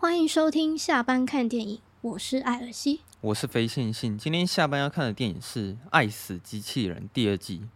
[0.00, 4.16] 欢迎收听下班看电影，我是艾尔西，我是非线性。
[4.16, 7.68] 今天下班要看的电影是《爱死机器人》第二季。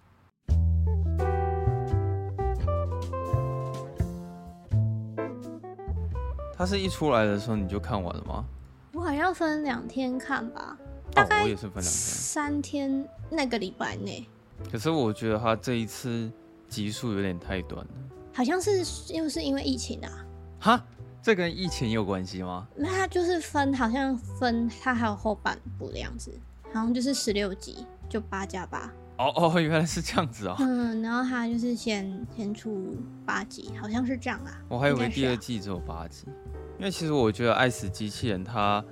[6.56, 8.46] 它是一出来的时候你就看完了吗？
[8.94, 10.78] 我好像分两天看吧，
[11.12, 14.26] 大概我也是分两天，三天那个礼拜内。
[14.72, 16.32] 可是我觉得它这一次
[16.70, 17.92] 集数有点太短了，
[18.32, 18.82] 好像是
[19.12, 20.24] 又是因为疫情啊？
[20.58, 20.86] 哈，
[21.24, 22.68] 这跟疫情有关系吗？
[22.76, 26.30] 那它就是分，好像分它还有后半部的样子，
[26.64, 28.92] 好像就是十六集，就八加八。
[29.16, 30.56] 哦哦，原来是这样子哦。
[30.58, 34.52] 嗯，然后它就是先先出八集，好像是这样啊。
[34.68, 36.26] 我还以为第二季只有八集，
[36.78, 38.84] 因为其实我觉得《爱死机器人》它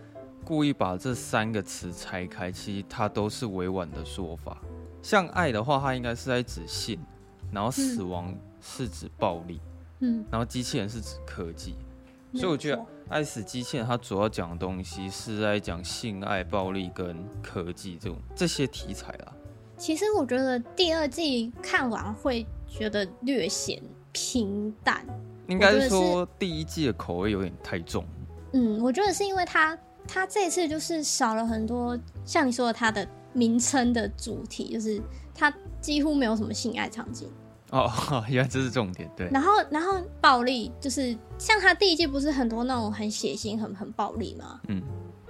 [0.42, 4.56] 故意把这三个词拆开，其实它都是委婉的说法。
[5.02, 6.98] 像爱的话，它应该是在指性，
[7.50, 9.60] 然后死亡是指暴力，
[9.98, 11.84] 嗯，然后机器人是指科技，嗯、
[12.34, 12.76] 所以我觉得
[13.08, 19.32] 《爱死机器人》它主要讲的东西是在讲性爱、暴力跟科技这种这些题材啦。
[19.76, 25.04] 其实我觉得第二季看完会觉得略显平淡，
[25.48, 28.04] 应该是说第一季的口味有点太重。
[28.52, 33.06] 嗯，我觉得是因为它它这次就是少了很多像你说的它的。
[33.34, 35.00] 名称的主题就是
[35.34, 37.30] 它几乎没有什么性爱场景
[37.72, 37.90] 哦，
[38.30, 39.28] 原来这是重点对。
[39.30, 44.60] 然后，然后暴力就是像他第一季不是很多那种很血腥、很很暴力吗？
[44.68, 44.80] 嗯，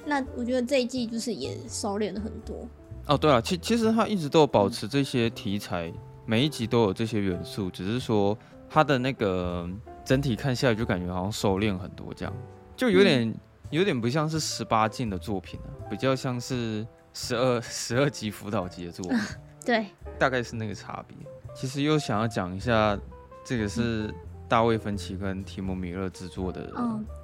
[0.05, 2.69] 那我觉得这一季就是也收敛了很多。
[3.07, 5.95] 哦，对了，其其实他一直都有保持这些题材，嗯、
[6.27, 8.37] 每一集都有这些元素，只是说
[8.69, 9.69] 他的那个
[10.05, 12.35] 整体看下来就感觉好像收敛很多，这样
[12.77, 13.35] 就有点、嗯、
[13.71, 16.87] 有点不像是十八禁的作品了，比较像是。
[17.15, 19.19] 十二十二级辅导级的作品，
[19.67, 19.87] 对，
[20.19, 21.15] 大概是那个差别。
[21.55, 22.99] 其实又想要讲一下，
[23.45, 24.13] 这个是
[24.49, 26.73] 大卫芬奇跟提姆米勒制作的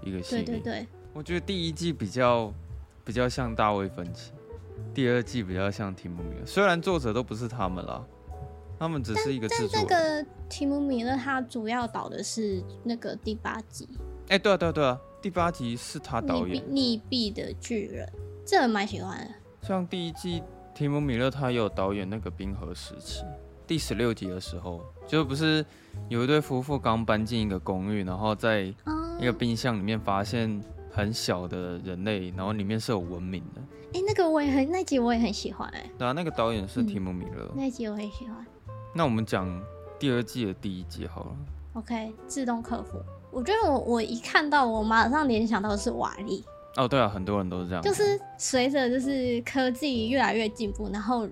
[0.03, 0.45] 一个系列。
[0.45, 2.53] 对对对，我觉得第一季比较
[3.05, 4.33] 比较像大卫芬奇，
[4.95, 6.47] 第二季比较像提姆米勒。
[6.47, 8.05] 虽然作者都不是他们啦，
[8.79, 9.85] 他们只是一个制作。
[9.89, 13.89] 但那个提姆米勒他主要导的是那个第八集。
[14.29, 16.63] 哎、欸，对啊对啊对啊，第八集是他导演。
[16.65, 18.07] 溺毙的巨人，
[18.45, 19.35] 这蛮喜欢的。
[19.63, 20.43] 像第一季，
[20.75, 23.23] 提姆·米勒他有导演那个《冰河时期》
[23.69, 25.65] 第十六集的时候，就不是
[26.09, 28.63] 有一对夫妇刚搬进一个公寓，然后在
[29.21, 33.61] 一个冰箱里面发现很小的人类，然后里面是有文明的。
[33.89, 35.91] 哎、欸，那个我也很，那集我也很喜欢哎、欸。
[35.99, 38.47] 对啊，那个导演是提姆·米勒、嗯，那集我也喜欢。
[38.95, 39.47] 那我们讲
[39.99, 41.37] 第二季的第一集好了。
[41.75, 42.99] OK，自动客服，
[43.31, 46.43] 我觉得我我一看到我马上联想到的是瓦力。
[46.77, 47.83] 哦，对啊，很多人都是这样。
[47.83, 51.29] 就是随着就是科技越来越进步，然后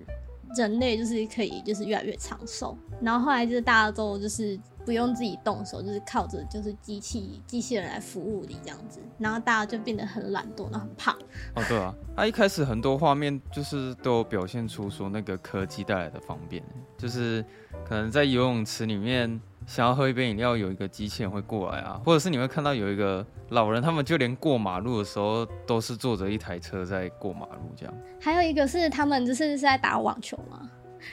[0.55, 11.17] 人类就是可以就是越来越长寿，然后后来就是大家都就是不用自己动手，就是靠着就是机器机器人来服务你这样子，然后大家就变得很懒惰，然后很胖。
[11.55, 16.63] 哦，对啊，他一开始很多画面就是都有表现出说那个科技带来的方便，
[16.97, 17.43] 就是
[17.85, 19.39] 可能在游泳池里面。
[19.67, 27.93] 想要喝一杯饮料，有一个机器人会过来啊，或者是你会看到有一个老人，他们就连过马路的时候都是坐着一台车在过马路这样。
[28.19, 30.71] 还有一个是他们就是是在打网球嘛，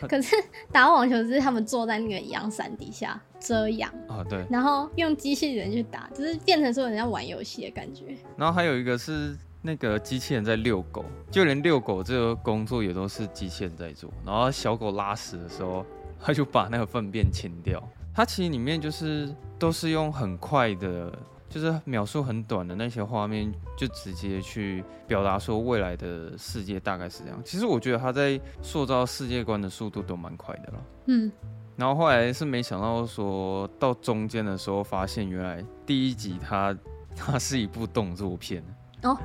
[0.09, 0.37] 可是
[0.71, 8.17] 打网球是他们坐在那个阳伞底下遮阳啊，对，然后用机器人去打，就是变成说人家玩游戏的感觉。
[8.37, 14.09] 然后还有一个是那个机器人在遛狗，就连遛狗这个工作也都是机器人在做。
[14.25, 15.85] 然后小狗拉屎的时候，
[16.21, 17.83] 他就把那个粪便清掉。
[18.15, 21.13] 它其实里面就是都是用很快的，
[21.49, 27.43] 就是描述很短的那些画面，就直接去表达说未来的世界大概是这样。
[27.45, 30.79] 其实我觉得他在塑造世界观的速度都蛮快的了。
[31.07, 31.33] 嗯，
[31.77, 36.77] 然后后来是没想到说到中间的时候，发现原来第一集它
[37.17, 38.63] 它是一部动作片
[39.03, 39.19] 哦，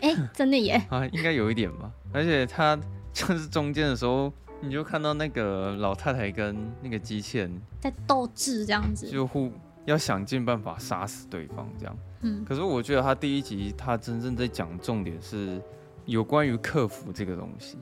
[0.00, 1.90] 哎、欸，真的耶啊，应该有一点吧。
[2.12, 2.78] 而且它
[3.12, 4.32] 就是中间的时候。
[4.60, 9.52] 你就看到那个老太太跟那个机器人在斗智，这样子，就互
[9.84, 11.96] 要想尽办法杀死对方，这样。
[12.22, 12.44] 嗯。
[12.44, 15.60] 可是我觉得他第一集他真正在讲重点是
[16.06, 17.78] 有关于客服这个东西。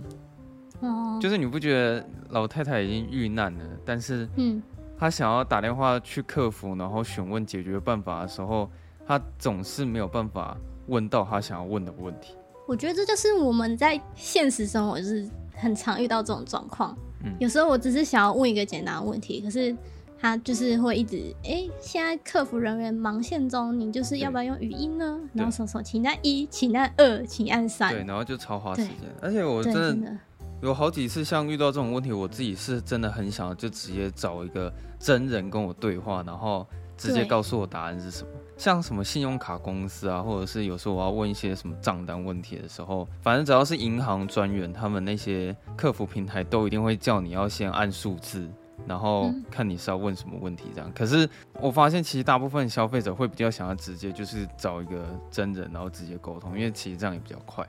[0.81, 1.19] 哦。
[1.23, 4.61] 就是你不觉得老太太已经遇难了，但是嗯，
[4.99, 8.69] 她想要打电话去客服，然后询问解决办法的时候，
[9.07, 10.57] 她总是没有办法
[10.89, 12.37] 问到她想要问的问题。
[12.67, 15.31] 我觉得这就是我们在现实生活就是。
[15.55, 19.75] 很常遇到这种状况，嗯，有时候我只是想要问一个简单的问题，可是
[20.21, 25.21] 他就是会一直，哎、欸，现在客服人员忙线中，你就是要不要用语音呢？
[25.33, 28.95] 然后说说，请按一，请按二，请按三，对，然后就超花时间。
[29.21, 30.17] 而且我真的，
[30.63, 38.29] 有好几次像遇到这种问题，我自己是真的很想要就直接找一个真人跟我对话，然后直接告诉我答案是什么。
[38.57, 48.49] 像什么信用卡公司啊，或者是有时候我要问一些什么账单问题的时候，反正只要是银行专员，他们那些客服平台都一定会叫你要先按数字，
[48.87, 50.89] 然后看你是要问什么问题这样。
[50.95, 51.29] 可是
[51.61, 57.67] 我发现其实大部分消费者会比较想要直接就是找一个真人，然后直接沟通，因为其实这样也比较快。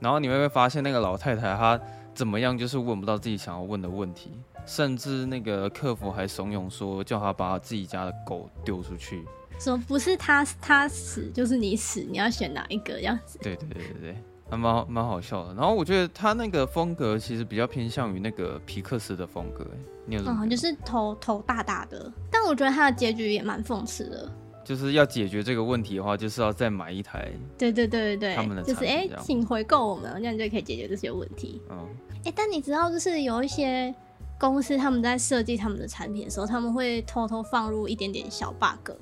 [0.00, 1.80] 然后你会不会发现那个老太太她
[2.12, 4.32] 怎么样就是问不到自己想要问的问题，
[4.66, 9.24] 甚至那个客服还怂恿说叫他把自己家的狗丢出去。
[9.58, 13.38] 说不是他他死就是你死，你要选哪一个这样子？
[13.40, 14.16] 对对对对对，
[14.50, 15.54] 还蛮蛮好笑的。
[15.54, 20.44] 然后我觉得他那个风格其实比较偏向于那个皮克斯的风格，哎，你有什么？
[20.44, 24.30] 嗯，就是头头大大的，但我觉得他的结局也蛮讽刺的。
[24.62, 27.30] 就是要解决这个问题的话，就是要再买一台。
[27.56, 31.62] 对对对对对，他们的就是哎，请回购我们，这样就可以解决这些问题。
[31.70, 31.86] 嗯，
[32.24, 33.94] 哎，但你知道，就是有一些
[34.38, 38.92] 公司他们在设计他们的产品的时候，他们会偷偷放入一点点小 bug。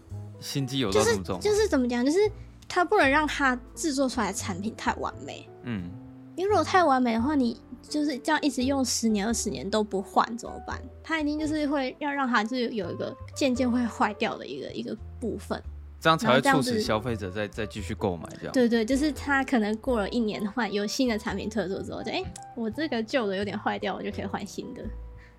[0.40, 1.22] 心机有多重？
[1.24, 2.04] 就是就是怎么讲？
[2.04, 2.18] 就是
[2.68, 5.48] 他不能让他制作出来的产品太完美。
[5.62, 5.90] 嗯，
[6.36, 10.80] 因为如果太完美的话，你就是这样一直用十年、二十年都不换怎么办？
[11.02, 15.62] 他一定就是会要让他就是有一个渐渐会坏掉的一个一个部分，
[16.00, 18.28] 这样才会促使消费者再再继续购买。
[18.38, 24.82] 这样对，对对，就是他可能过了一年换有新的产品特色之后，就哎、欸，我这个旧的有点坏掉，我就可以换新的。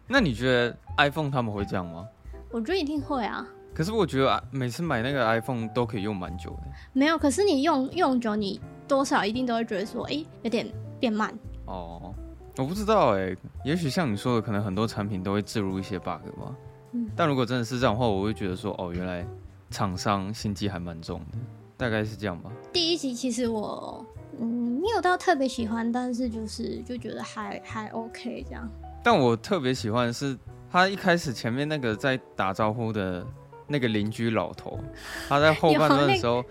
[0.07, 2.07] 那你觉得 iPhone 他们会这样吗？
[2.51, 3.45] 我觉得一定会啊。
[3.73, 6.63] 可是我觉得每次买那个 iPhone 都可以用蛮久的。
[6.93, 10.65] 没有，可是你用用久，你多少一定都会觉得说，哎、欸，有点
[10.99, 11.37] 变慢。
[11.65, 12.13] 哦，
[12.57, 16.55] 我不知道哎、欸，也许像你说的，可能很多产品都会置入一些 bug 吧。
[16.93, 17.09] 嗯。
[17.15, 19.27] 但如果真的是这样的话，我会觉得说，哦，原来
[19.71, 21.37] 厂商心机还蛮重的，
[21.75, 22.49] 大概是这样吧。
[22.71, 24.05] 第一集其实我
[24.39, 28.69] 嗯没有到特别喜欢，但是就是就觉得还还 OK 这样。
[29.05, 30.35] 但我特别喜欢的是
[30.71, 33.23] 他一开始前面那个在打招呼的。
[33.67, 34.79] 那个邻居老头，
[35.27, 36.45] 他在后半段的时候，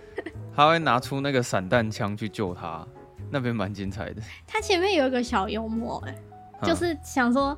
[0.53, 2.85] 他会拿出那个散弹枪去救他，
[3.31, 4.21] 那边蛮精彩的。
[4.49, 7.57] 他前面有一个小幽默、欸，哎，就是想说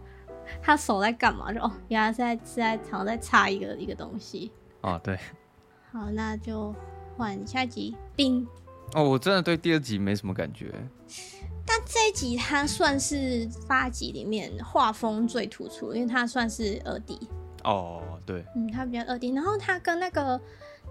[0.60, 1.50] 他手在干嘛？
[1.54, 4.52] 就哦，原来是在是在好像在插一个一个东西。
[4.82, 5.18] 哦，对。
[5.90, 6.74] 好，那就
[7.16, 7.96] 换下一集。
[8.14, 8.46] 冰。
[8.92, 10.70] 哦，我真的对第二集没什么感觉。
[11.66, 17.18] 但这一集它算是八集里面画风最突出，因为它算是二 D。
[17.64, 20.40] 哦，对，嗯，它比较二 D，然后它跟那个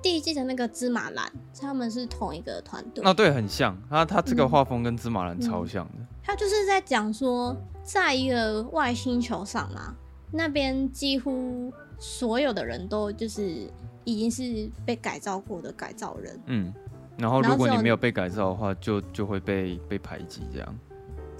[0.01, 3.01] 第一季的那个芝麻蓝，他们是同一个团队。
[3.05, 5.93] 哦，对，很像，他他这个画风跟芝麻蓝超像的。
[5.99, 9.95] 嗯嗯、他就是在讲说，在一个外星球上嘛，
[10.31, 13.71] 那边几乎所有的人都就是
[14.03, 16.39] 已经是被改造过的改造人。
[16.47, 16.73] 嗯，
[17.17, 20.79] 然后如果你没有被改造的话，就就会被被排挤这样。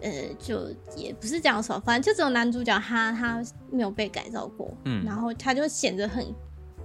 [0.02, 6.24] 呃，就也不是这样说，反正就只有男主角他他没有被改造过，嗯，然后他就显得很，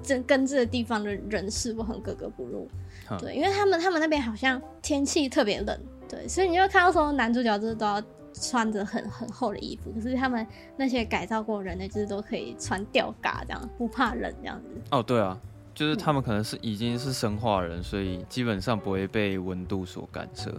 [0.03, 2.67] 这跟这个地方的人事物很格格不入，
[3.11, 5.79] 嗯、对，因为他们他们那边好像天气特别冷，
[6.09, 8.03] 对，所以你就看到说男主角就是都要
[8.33, 10.47] 穿着很很厚的衣服，可是他们
[10.77, 14.69] 那些改造过的人的，就是都可以穿吊嘎这样，不怕冷这样子。
[14.93, 15.39] 哦，对啊，
[15.75, 20.53] 就是他们可能是已经是生化人，所以基本上不会被温度所干涉。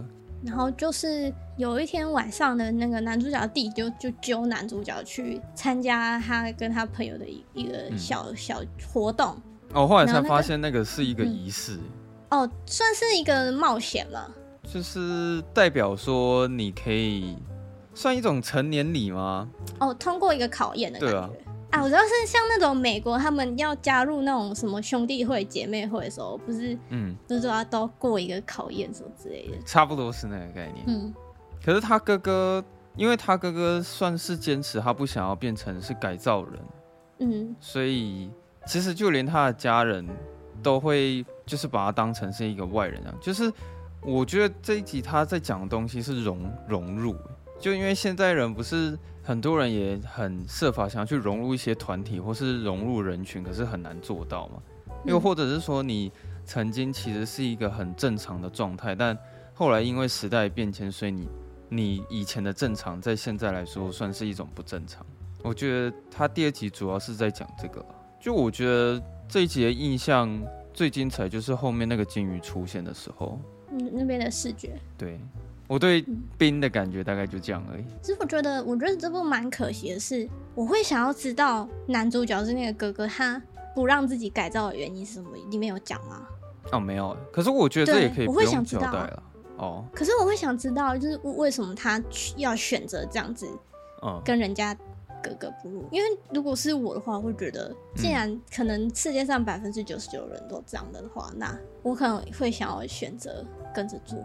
[0.44, 8.60] 然后就是有一天晚上的那个男主角弟就就揪男主角去参加他跟他朋友的一一个小、嗯、小
[8.92, 9.36] 活动。
[9.72, 11.78] 哦，后来才发现那个是一个仪式、
[12.30, 12.40] 嗯。
[12.40, 14.28] 哦，算是一个冒险了。
[14.64, 17.36] 就是代表说你可以
[17.94, 19.48] 算一种成年礼吗？
[19.78, 21.14] 哦，通过一个考验的感觉。
[21.14, 21.30] 对啊。
[21.72, 30.84] 啊，我知道是像那种美国，他们要加入那种什么兄弟会、姐妹会的时候，不是，嗯，不是说要都过一个考验什么之类的，差不多是那个概念。
[30.86, 31.12] 嗯，
[31.64, 32.62] 可是他哥哥，
[32.94, 36.60] 因为他哥哥算是坚持他不想要变成是改造人，
[37.20, 38.30] 嗯，所以
[38.66, 40.06] 其实就连他的家人
[40.62, 43.14] 都会就是把他当成是一个外人啊。
[43.18, 43.50] 就是
[44.02, 47.16] 我觉得这一集他在讲的东西是融融入，
[47.62, 48.98] 就因为现在人不是。
[49.24, 54.60] 很多人也很设法想要去融入一些团体，或是融入人群，可是很难做到嘛。
[55.04, 56.10] 又或者是说，你
[56.44, 59.16] 曾经其实是一个很正常的状态，但
[59.54, 61.28] 后来因为时代变迁，所以你
[61.68, 65.06] 你以前的正常，在现在来说算是一种不正常。
[65.44, 67.80] 我觉得他第二集主要是在讲这个。
[68.20, 70.36] 就我觉得这一集的印象
[70.74, 73.38] 最精彩，就是后面那个鲸鱼出现的时候，
[73.70, 75.20] 嗯，那边的视觉，对。
[75.68, 76.04] 我对
[76.36, 77.84] 冰的感觉大概就这样而已。
[78.02, 83.40] 其实我觉得，我觉得这部蛮可惜的是，我会想要知道男主角是那个哥哥，他
[83.74, 85.30] 不让自己改造的原因是什么？
[85.50, 86.26] 里面有讲吗？
[86.72, 87.16] 哦，没有。
[87.32, 89.22] 可是我觉得这也可以不用交代了。
[89.56, 89.84] 哦。
[89.94, 92.02] 可是我会想知道，就是为什么他
[92.36, 93.48] 要选择这样子，
[94.24, 94.74] 跟人家
[95.22, 95.88] 格格不入。
[95.90, 104.18] 因为如果是我的话，我会觉得，既然可能世界上百分之九十九人都这样的话，那我可能会想要选择跟着做。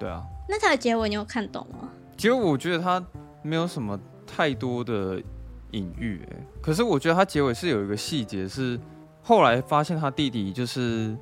[0.00, 0.24] 对啊。
[0.48, 1.88] 那它的结尾你有看懂吗？
[2.16, 3.04] 结尾我觉得它
[3.42, 5.22] 没有什么太多的
[5.72, 8.78] 隐喻，哎，可是我觉得它结尾是有一个细节是，
[9.22, 11.16] 后来发现他弟弟就是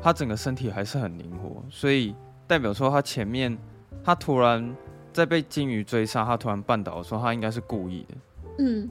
[0.00, 2.14] 他整个身体还是很灵活，所以
[2.46, 3.56] 代表说他前面
[4.04, 4.74] 他突然。
[5.12, 8.14] 在被金鱼追杀，他突然绊倒的时候，他应该是故意的。
[8.58, 8.86] 嗯，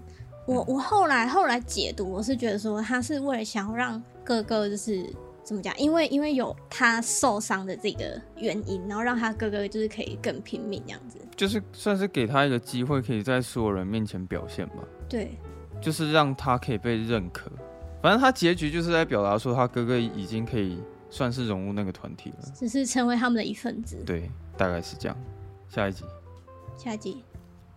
[0.48, 5.06] 我我后来后来解读，我是觉得说他是为了想要让哥哥就是
[5.46, 14.78] 怎么讲，因为因为有他受伤的这个原因，然后让他哥哥就是可以更拼命这样子，就是算是给他一个机会，可以在所有人面前表现吧。
[15.08, 15.38] 对，
[15.80, 17.52] 就是让他可以被认可。
[18.02, 24.02] 反正他结局就是在表达说，他哥哥已经可以算是融入那个团体了，只是成为他们的一份子。
[24.06, 25.16] 对，大概是这样。
[25.70, 26.04] 下一集，
[26.78, 27.24] 下一集，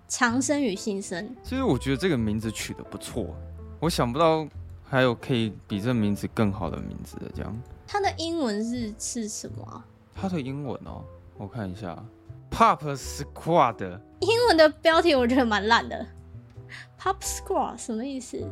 [0.07, 1.35] 长生与新生。
[1.43, 3.35] 其实我觉得这个名字取得不错，
[3.81, 4.47] 我想不到
[4.89, 7.31] 还有可以比这名字更好的名字的。
[7.35, 9.85] 这样，它的英文是是什么啊？
[10.15, 11.05] 它的英文哦，
[11.37, 12.03] 我看一下
[12.51, 14.01] ，Pop Squad。
[14.21, 16.07] 英文的标题我觉得蛮烂的
[17.01, 18.43] ，Pop Squad 什么意思？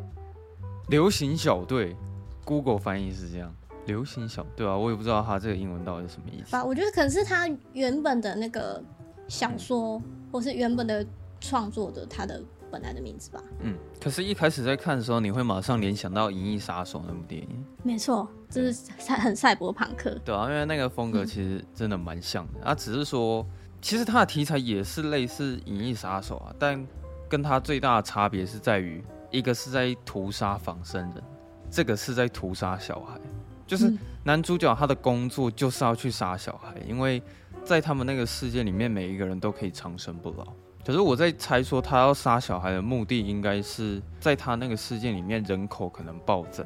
[0.89, 1.97] 流行小队
[2.45, 3.55] ，Google 翻译是这样，
[3.87, 6.53] 流行小队啊，我也不知道它这个英文到底是什么意思。
[6.53, 8.83] 吧，我觉得可能是它原本的那个。
[9.29, 10.01] 小说，
[10.31, 11.05] 或是原本的
[11.41, 12.41] 创作的他的
[12.77, 13.43] 本来的名字吧。
[13.61, 17.65] 嗯，可是，一开始在看的时候，你会马上联想到《银翼杀手》那部电影。
[17.83, 20.15] 没错，就是赛很赛博朋克。
[20.23, 22.61] 对啊，因为那个风格其实真的蛮像的。
[22.61, 23.47] 嗯、啊，只是说，
[23.81, 26.87] 其实它的题材也是类似《银翼杀手》啊，但
[27.31, 31.23] 跟它最大的差别是在于，一个是在屠杀仿生人，
[31.71, 33.19] 这个是在屠杀小孩。
[33.67, 33.91] 就是
[34.23, 37.23] 男主角他的工作就是要去杀小孩，因为。
[37.65, 40.47] 在他们那个世界里面，每一个人都可以长生不老。
[40.87, 46.65] 可是我在猜说，他要杀小孩的目的，应该是在他那个世界里面，人口可能暴增，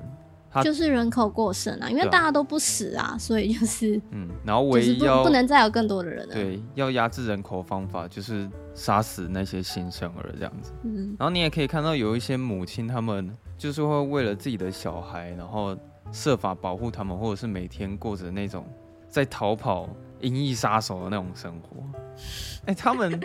[0.50, 6.34] 他就是人口过剩啊，因为大家都不死啊，所以就是嗯，然后唯一要不，不能再有更多的人了。
[6.34, 10.72] 对，要压制人口的方法就是杀死那些新生儿这样子。
[10.82, 15.74] 嗯，然后你也可以看到有一些母亲，他们就是会为了自己的小孩，然后
[16.12, 18.66] 设法保护他们，或者是每天过着那种
[19.08, 19.88] 在逃跑。
[20.20, 21.82] 银翼杀手的那种生活，
[22.66, 23.18] 哎、欸，他们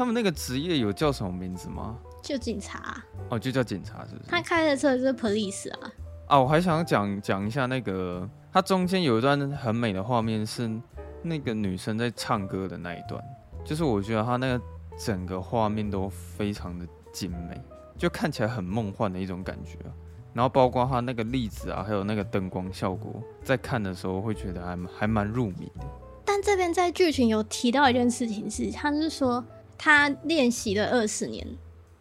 [0.00, 1.98] 他们那个职业有叫什么名字吗？
[2.22, 4.30] 就警察哦，就叫警察，是不是？
[4.30, 5.92] 他开的车就是 police 啊。
[6.28, 10.70] 啊，我还想讲讲一下那个，它中间有一段很美的画面，是
[11.22, 13.22] 那个女生在唱歌的那一段，
[13.62, 14.64] 就是我觉得他那个
[14.96, 17.60] 整个画面都非常的精美，
[17.98, 19.76] 就看起来很梦幻的一种感觉。
[20.32, 25.84] 然后包括它那个粒子啊，还有那个灯光效果，在看的时候会觉得还还蛮入迷的。
[26.24, 29.44] 但这边在剧情有提到一件事情是，他是说
[29.82, 31.46] 他练习了二十年，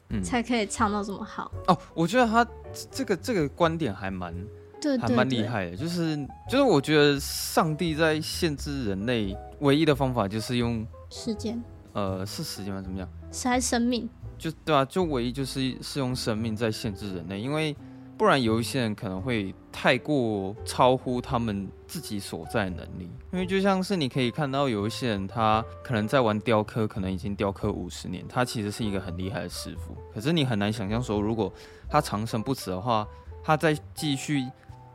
[0.10, 1.50] 嗯，才可以唱到这么好。
[1.68, 2.46] 哦，我觉得他
[2.92, 4.36] 这个这个观点还蛮，
[4.82, 5.78] 对，还蛮厉害的。
[5.78, 6.18] 就是
[6.50, 11.64] 就是，我觉得上帝在限制人类唯一的方法就是用时间。
[11.94, 12.82] 呃，是时间吗？
[12.82, 13.08] 怎么样？
[13.32, 14.10] 是还是生命？
[14.38, 17.74] 就对啊，就唯一就是是用生命在限制人类，因为。
[18.18, 29.98] 不然有一些人可能会太过超乎他们自己所在能力，因为就像是你可以看到有一些人，他可能在玩雕刻，可能已经雕刻五十年，他其实是一个很厉害的师傅。
[30.14, 31.52] 可是你很难想象说，如果
[31.90, 33.08] 他长生不死的话，
[33.44, 34.46] 他再继续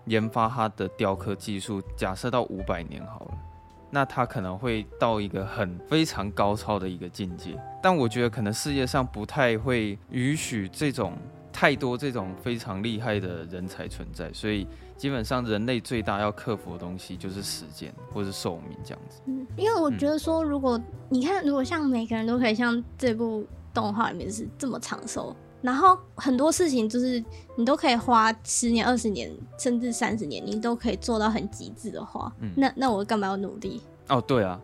[0.06, 3.38] 研发他的雕刻技术，假设到五百年好了，
[3.90, 7.60] 那他可能会到一个很非常高超的一个境界。
[7.82, 11.18] 但我觉得可能世界上不太会允许这种。
[11.56, 19.20] 太多这种非常厉害的人才存在，所以基本上人类最大要克服的东西就是时间或是寿命这样子。
[19.26, 27.22] 嗯，因为我觉得说，如果你看，如果像每个人都可以像这部动画里面是这么长寿，然后很多事情就是
[27.56, 33.82] 你都可以花十年、二十年，甚至三十年，你都可以做到很极致的话，嗯，那那我干嘛要努力？
[34.08, 34.60] 哦，对啊，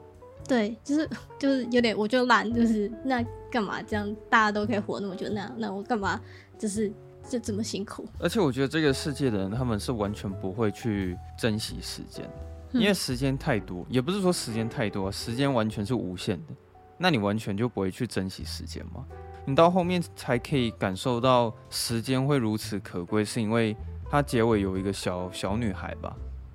[0.46, 1.08] 对，就是
[1.38, 4.16] 就是有点，我就懒，就是那干嘛这样？
[4.28, 6.20] 大家都可以活那么久，那那我干嘛？
[6.58, 6.92] 就是
[7.30, 12.28] 就这么辛苦，而且我觉得这个世界的人，他们是完全不会去珍惜时间，
[12.72, 16.54] 因为时间太多，也不是说时间太多，时间完全是无限的，
[16.98, 19.06] 那你完全就不会去珍惜时间吗？
[19.44, 23.76] 你到后面才可以感受到时间会如此可贵，是因为
[24.10, 26.12] 它结尾有一个小小女孩吧，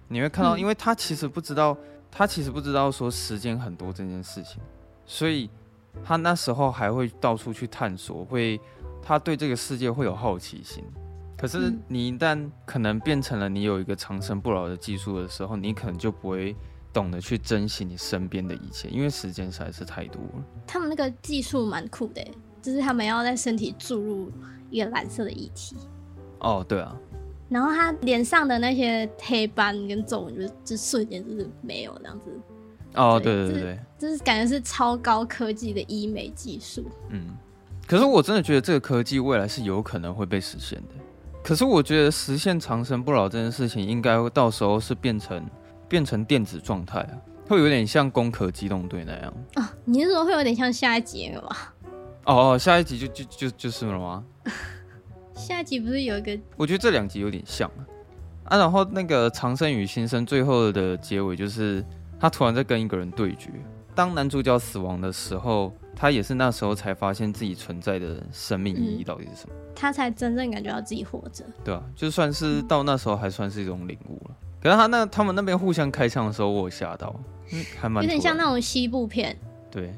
[0.10, 1.78] 你会看到，因为她其实不知道，
[2.12, 4.62] 她其实不知道说时间很多这件事情，
[5.06, 5.50] 所以
[6.04, 8.60] 她那时候还会到处去探索，会。
[9.08, 10.84] 他对这个世界会有好奇心，
[11.38, 16.56] 可是你一旦可能变成了你有一个长生不老的技术的时候，你可能就不会
[16.92, 20.44] 懂得去珍惜你身边的一切，因为时间实在是太多了。
[20.66, 22.26] 他们那个技术蛮酷的，
[22.64, 24.32] 就是他们要在身体注入
[24.72, 25.78] 一一个蓝色的液体。
[26.40, 26.94] 哦，对啊。
[27.48, 32.26] 然后他脸上的那些黑斑跟皱纹，就就瞬间就是没有这样子。
[32.96, 36.86] 哦，对对对对，就是、感觉是超高科技的医美技术。
[37.10, 37.28] 嗯，
[37.88, 40.96] 可是我真的觉得这个科技未来是有可能会被实现的。
[41.44, 45.46] 可是我觉得实现长生不老这件事情，应该会到时候是变成
[45.88, 47.14] 变成电子状态啊，
[47.48, 49.72] 会有点像《攻壳机动队》那样啊。
[49.84, 51.56] 你是说会有点像下一集了吗？
[52.26, 54.24] 哦哦，下一集就就就就是了吗？
[55.36, 56.40] 下一集不是有一个？
[56.58, 57.86] 我觉得这两集有点像啊。
[58.46, 61.86] 啊，然后那个长生与新生最后的结尾就是
[62.20, 63.52] 他突然在跟一个人对决。
[63.94, 69.56] 当男主角死亡的时候，他也是那时候才发现自己存在的生命意义到底是什么。
[69.56, 74.36] 嗯他才真正感觉到自己活着，对啊，就算是到那时候还算是一种领悟了。
[74.64, 77.14] 可是他那他们那边互相开枪的时候，我有吓到，
[77.52, 79.38] 嗯，还蛮有点像那种西部片。
[79.70, 79.94] 对，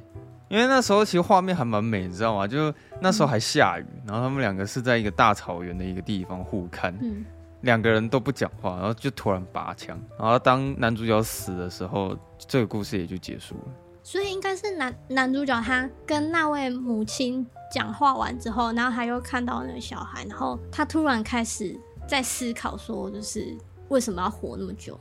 [0.50, 2.48] 因为那时候其实画面还蛮美，你知道吗？
[2.48, 7.24] 就那时候还下雨，嗯、然后他们两个是在一个大草原的一个地方互看，嗯，
[7.62, 13.62] 两个人都不讲话，然后就突然拔枪，然后当男主角死的时候，这个故事也就结束了。
[14.08, 23.54] 所以应该是男男主角他跟那位母亲讲话完之后，然后他又看到那个小孩，然后他突然开始在思考，说就是
[23.90, 24.98] 为什么要活那么久？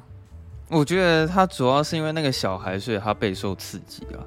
[0.68, 4.18] 我觉得他主要是因为那个小孩，所以他备受刺激啊。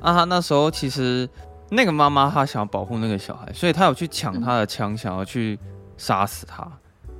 [0.00, 1.28] 啊，他那时候其实
[1.68, 5.58] 那个妈妈她想要保护那个小孩，所以他有去抢他的枪，嗯、想要去
[5.98, 6.66] 杀死他。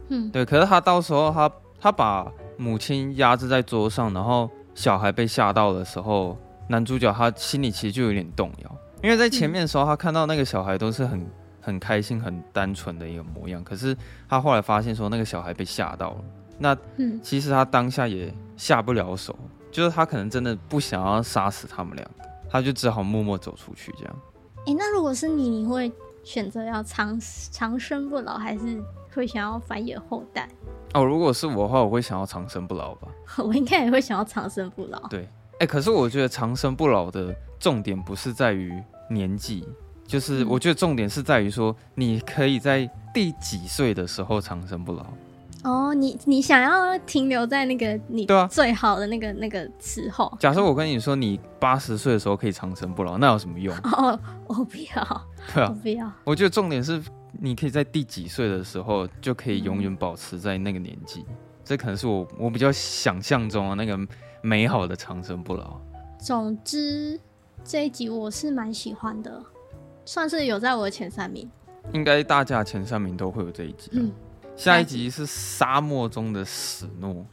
[0.08, 0.46] 嗯，对。
[0.46, 6.38] 可是他到时候他他把母亲压制在桌上，然后小孩被吓到的时候。
[6.72, 11.26] 男主角他心里其实就有点动摇，因为在前面的时候，他看到那个小孩都是很
[11.60, 13.62] 很开心、很单纯的一个模样。
[13.62, 13.94] 可是
[14.26, 16.24] 他后来发现说，那个小孩被吓到了。
[16.58, 16.74] 那
[17.22, 19.38] 其实他当下也下不了手，
[19.70, 24.16] 就是他可能真的不想要杀死他们两个，他就只好默默走出去这样。
[24.60, 25.92] 哎、欸，那如果是你，你会
[26.24, 30.48] 选择要长长生不老，还是会想要繁衍后代？
[30.94, 33.08] 哦，如果是我的话，我会想要长生不老吧。
[33.44, 34.98] 我应该也会想要长生不老。
[35.08, 35.28] 对。
[35.66, 38.72] 可是我觉得长生不老的重点不是在于
[39.08, 39.66] 年纪，
[40.06, 45.06] 就是我觉得重点是在于说，你可以在第几岁的时候长生不老。
[45.64, 50.36] 哦，你你想要停留在那个你对啊最好的那个那个时候。
[50.40, 53.72] 假设我跟你说，你八十岁的时候可以长生不老，那有什么用？
[53.84, 55.26] 哦，我不要。
[55.54, 56.12] 对啊，我不要。
[56.24, 57.00] 我觉得重点是
[57.38, 63.96] 你可以在第几岁的时候就可以永远保持在那个年纪，嗯、这可能是我我比较想象中的那个。
[64.42, 65.80] 美好的长生不老。
[66.18, 67.18] 总之，
[67.64, 69.42] 这一集我是蛮喜欢的，
[70.04, 71.48] 算是有在我的前三名。
[71.92, 73.90] 应该大家前三名都会有这一集。
[73.92, 74.12] 嗯，
[74.56, 77.24] 下一集是沙漠中的史诺。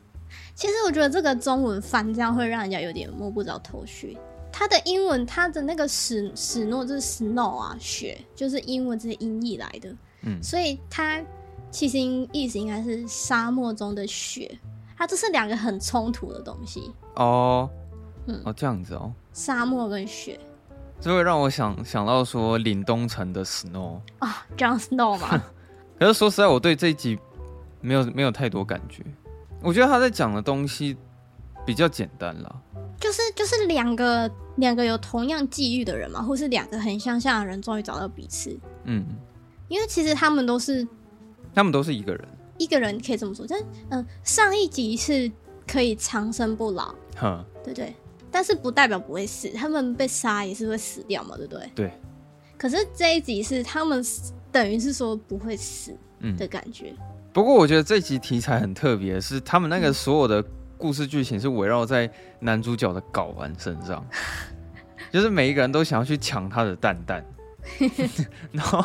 [0.54, 4.16] 其实我觉得这个中文翻这样会让人家有点摸不着头绪。
[4.52, 9.96] 它的英文，它的那个史史诺就是 snow 啊，雪，就是英文这些音译来的。
[10.24, 11.24] 嗯，所以它
[11.72, 11.98] 其实
[12.32, 14.60] 意思应该是沙漠中的雪。
[15.00, 17.70] 它这是两个很冲突的东西哦，
[18.28, 20.38] 嗯，哦这样子哦，沙漠跟雪，
[21.00, 25.42] 这会让我想想到说凛冬城的 Snow 啊，Jon Snow 嘛。
[25.98, 27.18] 可是说实在，我对这一集
[27.80, 29.02] 没有没有太多感觉。
[29.62, 30.98] 我觉得他在讲的东西
[31.66, 32.56] 比较简单啦，
[33.00, 38.60] 就是就是两个两个有同样际遇的人嘛，或是两个很相像的人终于找到彼此。
[38.84, 39.06] 嗯，
[39.70, 40.86] 因为其实他们都是，
[41.56, 42.28] 他们都是一个人。
[42.60, 45.32] 一个人可以这么说，但嗯，上一集是
[45.66, 47.96] 可以长生不老，哈，对对，
[48.30, 51.72] 但是不代表不会死，他们被杀也是会死掉嘛，对不对？
[51.74, 51.92] 对。
[52.58, 54.04] 可是这一集是他们
[54.52, 55.96] 等于是说不会死
[56.38, 56.94] 的感觉。
[56.98, 56.98] 嗯。
[57.32, 60.44] 不过我觉得这集题材很特别，是他们那个所有的
[60.78, 64.06] 故事剧情是围绕在男主角的睾丸身上，
[65.12, 67.26] 就是每一个人都想要去抢他的蛋蛋，
[68.52, 68.84] 然后。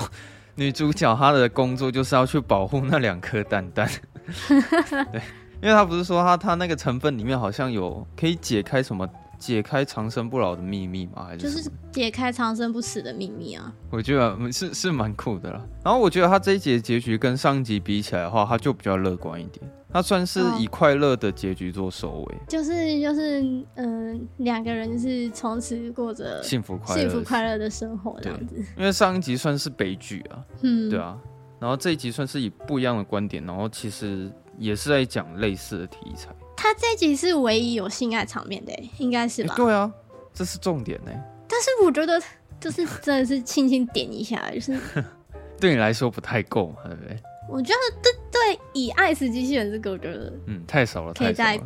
[0.56, 3.88] 女主角她的工作就是要去保护那两颗蛋蛋，
[5.12, 5.20] 对，
[5.60, 9.08] 因为她不是说她她那个成分里面好像有可以解开什么
[9.44, 11.26] 解开长生不老的秘密吗？
[11.26, 13.70] 还是就是解开长生不死的秘密啊？
[13.90, 15.60] 我觉得是是蛮酷的啦。
[15.84, 19.70] 然后我觉得他这一集的结局跟上集比起来的话，他就比较乐观一点。
[19.92, 28.56] 他算是以快乐的结局做收尾，就是就是嗯，两个人就是从此过着幸福快乐幸福快乐的生活这样子。
[28.78, 31.16] 因为上一集算是悲剧啊，嗯，对啊，
[31.60, 36.34] 然后这一集算是以不一样的观点，然后其实也是在讲类似的题材。
[36.64, 39.54] 他这一集是唯一有性爱场面的，应该是吧？
[39.54, 39.92] 对啊，
[40.32, 41.12] 这是重点呢。
[41.46, 42.18] 但是我觉得
[42.58, 44.80] 就是真的是轻轻点一下，就是
[45.60, 47.22] 对你来说不太够嘛，对不对？
[47.50, 51.62] 我觉得对对，以爱死机器人这个，我觉得嗯太少了，太少了。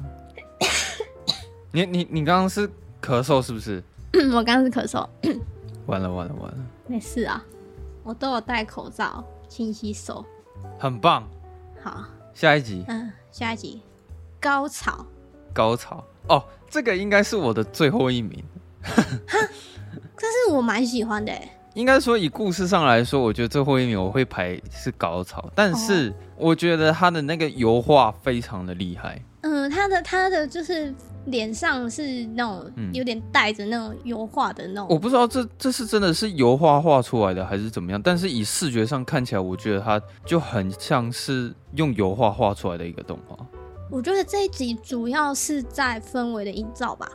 [1.71, 2.69] 你你你刚刚是
[3.01, 3.81] 咳嗽是不是？
[4.35, 5.09] 我刚刚是咳嗽。
[5.87, 6.59] 完了完了完了。
[6.89, 7.41] 没事啊，
[8.03, 10.25] 我都有戴口罩，勤洗手，
[10.77, 11.23] 很棒。
[11.81, 13.81] 好，下一集，嗯，下一集
[14.41, 15.05] 高潮，
[15.53, 18.43] 高潮哦，这个应该是我的最后一名。
[18.83, 21.33] 但是我蛮喜欢的。
[21.75, 29.23] 应该说以故事上来说，我觉得最后一名我会排是高潮，但是我觉得他的那个油画非常的厉害。
[29.43, 30.93] 嗯，他的他的就是
[31.27, 34.89] 脸上是那种有点带着那种油画的那种。
[34.91, 43.37] 我不知道这这是真的是油画画出来的还是怎么样，但是以视觉上看起来，我觉得他就很像是用油画画出来的一个动画。
[43.91, 47.09] 我觉得这一集主要是在氛围的营造吧。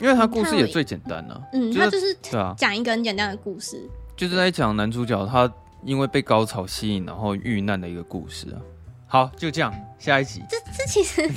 [0.00, 2.16] 因为他故事也最简单了，啊，嗯，就是，他就是
[2.56, 5.48] 讲一个很简单的故事，就是在讲男主角他
[5.84, 8.58] 因为被高潮吸引，然后遇难的一个故事啊。
[9.06, 10.42] 好，就这样，下一集。
[10.50, 11.28] 这这其实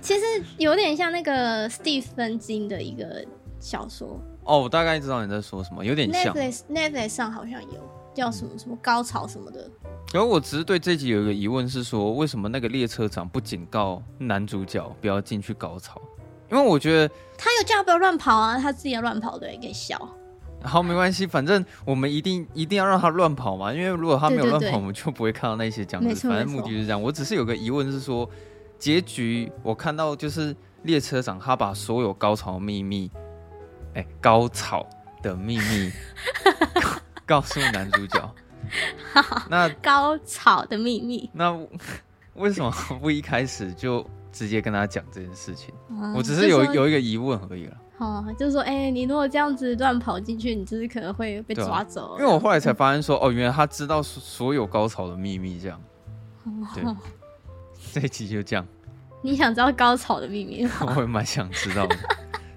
[0.00, 0.24] 其实
[0.56, 3.22] 有点像那个史蒂芬金的一个
[3.60, 6.34] 小说哦，我大概知道你在说什么，有点像。
[6.34, 9.70] Netflix Netflix 上好像有叫什么什么高潮什么的。
[10.12, 16.00] 然后我只是对这集有一个疑问是说，为什么那个列车长不警告男主角不要进去高潮？
[16.50, 19.98] 因为我觉得他有叫他不要乱跑啊，他自己要乱跑的，给笑。
[20.62, 26.28] 好，没关系，反正我们一定一定要让他乱跑嘛，因为如果他没有乱跑，对对对，我们就不会看到那些这样子。
[26.28, 27.02] 反正目的就是这样。
[27.02, 28.28] 我只是有个疑问是说，
[28.78, 33.10] 结局我看到就是列车长他把所有高潮秘密，
[33.94, 34.86] 哎、欸，高潮
[35.22, 35.90] 的秘密
[37.26, 38.34] 告诉男主角。
[39.50, 41.52] 那高潮的秘密，那
[42.34, 44.06] 为什么不一开始就？
[44.32, 47.76] 直接跟他讲这件事情，嗯、我只是有有一个疑问而已了。
[47.98, 52.16] 哦，就是说，哎、欸，你如果这样子乱跑进去，你就是可能会被抓走、啊。
[52.18, 55.78] 因为我后来才发现说，哦，原来他知道所有高潮的秘密，这样。
[56.74, 56.96] 对，哦、
[57.92, 58.66] 这一集就这样。
[59.20, 60.66] 你想知道高潮的秘密？
[60.96, 61.94] 我也蛮想知道的。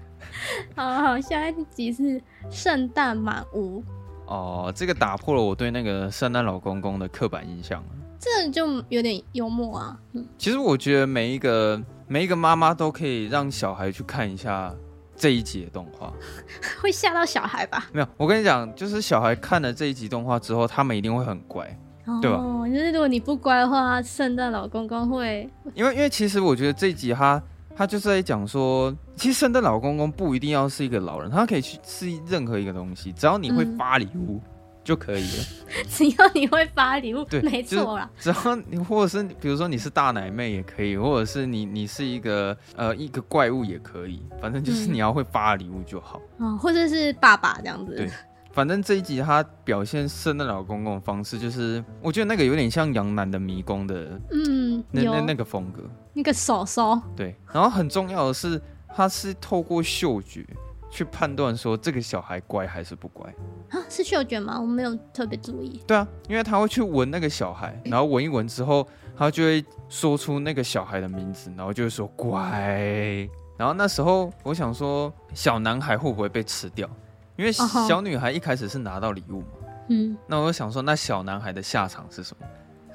[0.74, 2.18] 好好，下一集是
[2.50, 3.84] 圣诞满屋。
[4.26, 7.82] 哦，这个打破了我对那个圣诞老公公的刻板印象。
[8.18, 9.96] 这就有点幽默啊。
[10.12, 14.74] 嗯，其实我觉得每一个每一个妈妈都可以让小孩去看一下
[15.14, 16.12] 这一集的动画，
[16.80, 17.86] 会吓到小孩吧？
[17.92, 21.64] 没有，我跟你讲，就是小孩看了这一集动画之后，他们一定会很乖，
[22.06, 22.38] 哦、对吧？
[22.66, 25.48] 就是如果你不乖的话，圣诞老公公会……
[25.74, 27.40] 因为因为其实我觉得这一集他
[27.76, 34.40] 他就是在讲说，其实圣诞老公公不一定要是一个老人，他可以去是任何一个东西，只要你会发礼物。
[34.44, 34.50] 嗯
[34.86, 35.44] 就可以了，
[35.90, 38.08] 只要你会发礼物，对，没错啦。
[38.20, 46.22] 只要你，或者是比如说你是大奶妹也可以，或者是你你是一个呃一个怪物也可以，反正就是你要会发礼物就好。
[46.38, 47.96] 嗯，哦，或者是爸爸这样子。
[47.96, 48.08] 对，
[48.52, 55.82] 反正这一集他表现圣诞老公公的方式，就是我觉得那个有点像杨楠的迷宫的，嗯，那那那个风格，
[56.16, 57.00] 那个手手。
[57.14, 60.44] 对，然后很重要的是，他是透过嗅觉。
[60.88, 63.28] 去判断说这个小孩乖还是不乖
[63.68, 63.76] 啊？
[63.86, 64.58] 是嗅觉吗？
[64.58, 65.82] 我没有特别注意。
[65.86, 73.28] 对啊，因为他会去闻那个小孩，然后闻一闻之后，他就会说出那个小孩的名字，然后就会说乖。
[73.58, 76.88] 然后那时候我想说，小男孩会不会被吃掉？
[77.36, 79.46] 因为小女孩一开始是拿到礼物嘛。
[79.88, 80.16] 嗯。
[80.26, 82.46] 那我想说，那小男孩的下场是什么？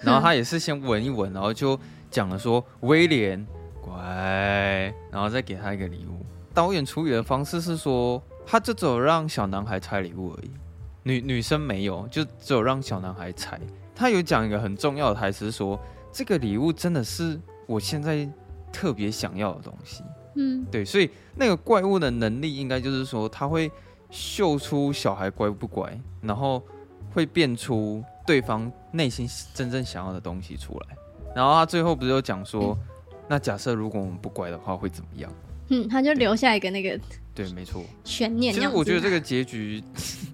[0.01, 1.79] 然后他也是先闻一闻，然后就
[2.11, 3.43] 讲了说威廉
[3.81, 4.03] 乖，
[5.09, 6.23] 然后再给他一个礼物。
[6.53, 10.51] 导演处理的方式是说，他就只有让小男孩拆礼物而已，
[11.03, 13.57] 女女生没有，就只有让小男孩拆。
[13.95, 15.79] 他有讲一个很重要的台词，说
[16.11, 18.29] 这个礼物真的是我现在
[18.71, 20.03] 特别想要的东西。
[20.35, 23.71] 嗯，对，所以那个怪物的能力应该就是说，他会
[24.09, 26.61] 嗅出小孩乖不乖，然后
[27.13, 30.97] 会变出对方内心真正想要的东西出来。
[31.35, 32.77] 然后他最后不是有讲说，
[33.27, 35.31] 那假设如果我们不乖的话，会怎么样？
[35.69, 36.99] 嗯，他就留下一个那个
[37.33, 38.53] 对，没错，悬念。
[38.53, 39.81] 其实我觉得这个结局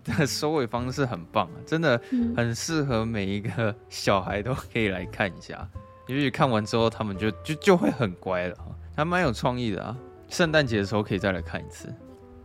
[0.04, 2.02] 的收尾方式很棒，真的
[2.36, 5.68] 很适合每一个小孩都可以来看一下。
[6.08, 8.58] 也许看完之后，他们就就就会很乖了，
[8.96, 9.96] 还蛮有创意的啊。
[10.30, 11.94] 圣诞节的时候可以再来看一次。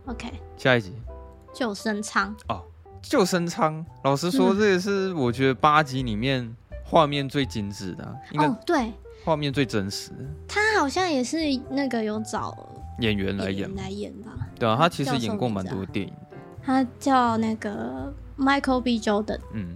[0.05, 0.93] OK，下一集
[1.51, 2.61] 救生舱哦，
[3.01, 3.83] 救生舱。
[4.03, 8.91] 老实说，这也是我觉得八集里面画面最精致的，应该对，
[9.23, 10.11] 画面最真实。
[10.47, 11.37] 他好像也是
[11.69, 12.69] 那个有找。
[12.99, 16.13] 演员来演来演吧，对啊，他其实演过蛮多电影。
[16.61, 18.99] 他叫那个 Michael B.
[18.99, 19.39] Jordan。
[19.51, 19.75] 嗯，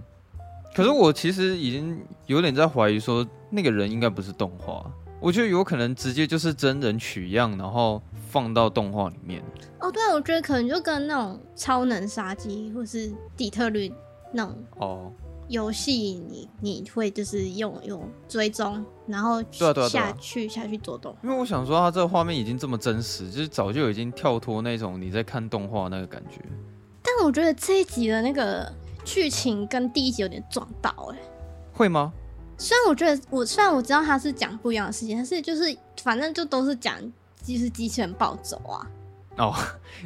[0.72, 4.88] 可是我其实已经有点在怀疑说，那个人应该不是动画。
[5.20, 9.42] 我觉得有可能直接就是真人取样，然后放到动画里面。
[9.80, 13.92] 哦，对啊，我觉得可能就跟那种超能杀机或是底特律
[14.32, 15.12] 那种哦。
[15.48, 20.00] 游戏你你会就是用用追踪，然后下去对啊对啊对
[20.46, 26.40] 啊下去做动，因为我想说它这个画面已经这么真实，就是早就已经跳脱那种你在看动画那个感觉。
[27.02, 28.70] 但我觉得这一集的那个
[29.04, 31.18] 剧情跟第一集有点撞到、欸，哎，
[31.72, 32.12] 会吗？
[32.58, 36.94] 虽然我觉得我虽然我知道他是讲不一样的事情，但是就是反正就都是讲
[37.42, 38.86] 就是机器人暴走啊。
[39.38, 39.54] 哦，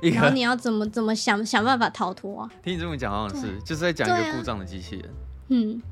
[0.03, 2.51] 然后你要怎么怎么想想办法逃脱啊？
[2.63, 5.11] 听你这么讲，好像是就是在讲一个故障的机器人。
[5.53, 5.83] 啊、嗯，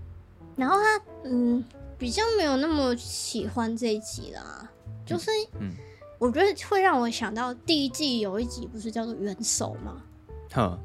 [0.57, 1.65] 然后他嗯
[1.99, 4.69] 比较没有那么喜欢这一集啦，
[5.05, 5.73] 就是嗯，
[6.19, 10.03] 我觉得会让我想到第一季有一集不是叫做元首吗？
[10.53, 10.79] 哼，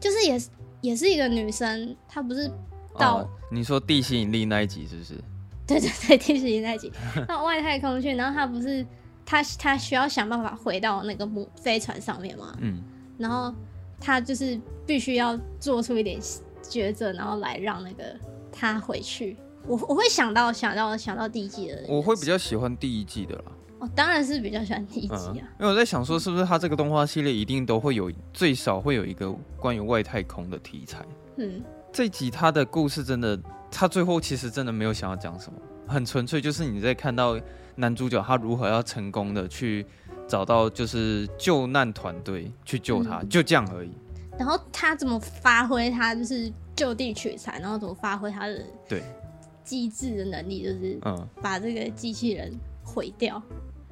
[0.00, 0.48] 就是也是
[0.80, 2.50] 也是一个女生，她不是
[2.98, 5.14] 到、哦、你说地心引力那一集是不是？
[5.66, 6.92] 对对对，地心引力那一集
[7.28, 8.84] 那外太空去，然后她不是。
[9.28, 12.56] 她她需要想办法回到那个母飞船上面嘛？
[12.60, 12.80] 嗯，
[13.18, 13.52] 然后
[13.98, 16.16] 她就是必须要做出一点
[16.70, 18.04] 抉择，然后来让那个
[18.52, 19.36] 他回去。
[19.66, 23.44] 我我会想到想到想到第一季的人，我会比较喜欢第一季的啦。
[23.78, 31.04] 哦，当然是比较喜欢第一季啊，嗯，因为我在想说，是不是他这个动画系列一定都会有最少会有一个关于外太空的题材？
[31.36, 33.38] 嗯，这集他的故事真的，
[33.70, 37.38] 他最后其实真的没有想要讲什么，很纯粹就是你在看到。
[37.78, 39.84] 男主角他如何要成功的去
[40.26, 43.90] 找到就是救难团队去救他，嗯，就这样而已。
[44.38, 49.02] 然后他怎么发挥他就是就地取材，然后怎么发挥他的对
[49.64, 52.52] 机智的能力，就是嗯，把这个机器人
[52.84, 53.42] 毁掉，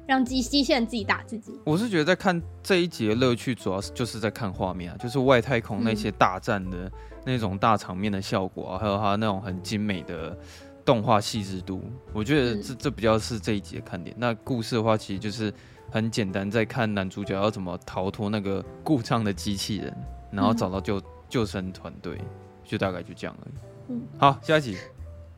[0.07, 1.59] 让机机器人自己打自己。
[1.65, 6.91] 我是觉得在看这一集的乐趣，主要是就是在看画面啊，就是外太空那些大战的
[7.25, 10.37] 那种大场面的效果啊，嗯，还有他那种很精美的。
[10.85, 11.81] 动画细致度，
[12.13, 14.15] 我觉得这这比较是这一集的看点。
[14.19, 15.51] 那故事的话，其实就是
[15.89, 19.91] 很简单，在看男主角要怎么逃脱那个故障的机器人，
[20.35, 22.19] 然后找到救救生团队，
[22.63, 23.53] 就大概就这样而已。
[23.87, 24.77] 嗯，好，下一集，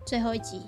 [0.06, 0.62] 最后一集，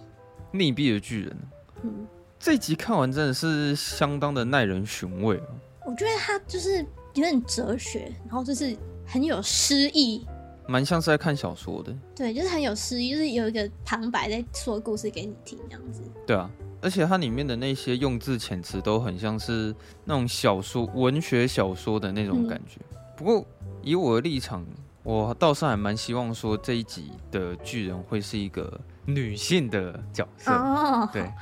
[0.54, 1.38] 溺毙的巨人。
[1.84, 2.08] 嗯，
[2.39, 5.42] 这一集看完真的是相当的耐人寻味。
[5.86, 10.26] 我觉得他就是有点哲学，然后就是很有诗意。
[10.68, 16.04] 蛮像是在看小说的，对，就是很有诗意，就是有一个旁白在说故事给你听这样子。
[16.28, 16.48] 对啊，
[16.80, 19.74] 而且它里面的那些用字遣词都很像是
[20.06, 22.80] 那种小说、文学小说的那种感觉。
[22.92, 23.44] 嗯、不过
[23.82, 24.65] 以我的立场，
[25.04, 30.52] 我倒是还蛮希望说这一集的巨人会是一个女性的角色。
[30.52, 31.30] 哦，对。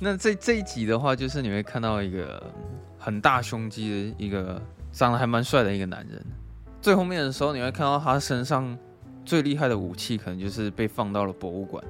[0.00, 2.42] 那这这一集的话，就是你会看到一个
[2.98, 6.24] 很大胸肌的一个长得还蛮帅的一个男人。
[6.80, 8.76] 最后面的时候，你会看到他身上
[9.24, 11.84] 最厉害的武器，可能就是被放到了博物馆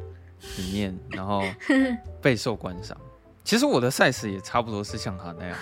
[0.58, 1.42] 里面，然后
[2.20, 2.96] 备受观赏。
[3.44, 5.56] 其实我的 size 也差不多是像他那样。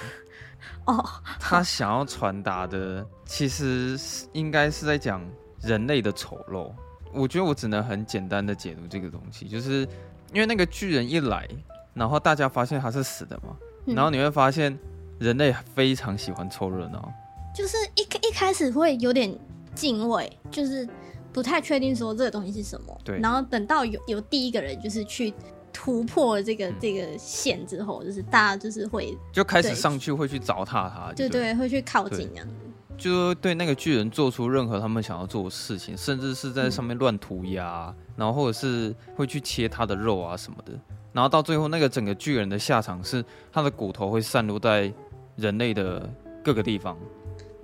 [0.88, 1.04] 哦，
[1.38, 3.98] 他想要传达的，其实
[4.32, 5.22] 应该是在讲
[5.60, 6.72] 人类的丑陋。
[7.12, 9.86] 我觉得我只能很简单的解读这个东西，就是
[10.32, 11.46] 因为那个巨人一来，
[11.94, 14.78] 然后大家发现他是死的嘛，然后你会发现
[15.18, 17.12] 人类非常喜欢凑热闹。
[17.54, 19.34] 就是一一开始会有点
[19.74, 20.88] 敬畏，就是
[21.32, 22.98] 不太确定说这个东西是什么。
[23.04, 23.18] 对。
[23.18, 25.34] 然后等到有有第一个人就是去
[25.80, 32.54] 突破这个、嗯、这个线之后，就是大家就是会就开始上去会去糟蹋他，对对，对，会去靠近这样子。
[32.96, 40.72] 就对那个巨人做出任何他们想要做的事情，甚至是在上面乱涂鸦，嗯、然后或者是会去切他的肉啊什么的。
[41.12, 44.92] 然后到最后那个整个巨人的下场是他的骨头会散落在
[45.36, 46.12] 人类的
[46.42, 46.98] 各个地方。